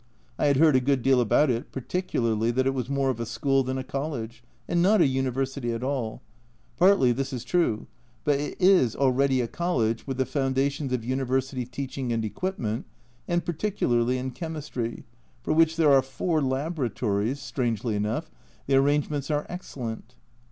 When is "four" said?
16.01-16.41